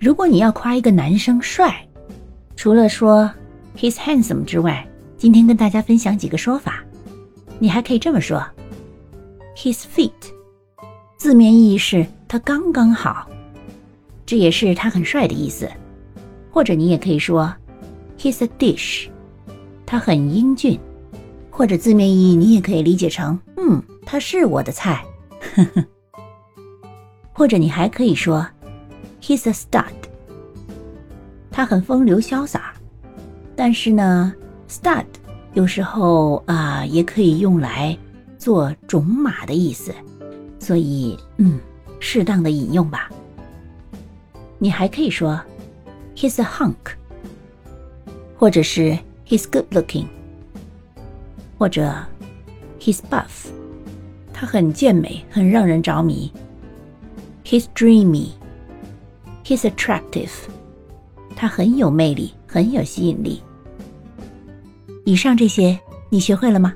[0.00, 1.86] 如果你要夸一个男生帅，
[2.56, 3.30] 除了说
[3.76, 4.88] he's handsome 之外，
[5.18, 6.82] 今天跟大家分享几个说法。
[7.58, 8.42] 你还可以这么说
[9.54, 10.10] ：his feet，
[11.18, 13.28] 字面意义是他刚刚好，
[14.24, 15.68] 这也是他很帅的意思。
[16.50, 17.54] 或者你也可以说
[18.18, 19.06] he's a dish，
[19.84, 20.80] 他很英俊。
[21.50, 25.04] 或者字面意义你也可以理解成嗯，他是我的菜。
[25.54, 25.84] 呵呵。
[27.34, 28.46] 或者你还可以说
[29.30, 29.84] he's a stud，
[31.52, 32.74] 他很风流潇洒。
[33.54, 34.34] 但是呢
[34.68, 35.04] ，stud。
[35.54, 37.96] 有时候啊，也可以用来
[38.38, 39.92] 做种马的意思，
[40.60, 41.58] 所以嗯，
[41.98, 43.10] 适当的引用吧。
[44.58, 45.40] 你还可以说
[46.16, 46.94] ，He's a hunk，
[48.36, 50.06] 或者是 He's good looking，
[51.58, 51.92] 或者
[52.80, 53.48] He's buff，
[54.32, 56.32] 他很健美，很让人着迷。
[57.44, 58.28] He's dreamy
[59.50, 60.30] He's attractive，
[61.34, 63.42] 他很有魅力，很有吸引力。
[65.04, 65.76] 以上这些，
[66.08, 66.72] 你学会了吗？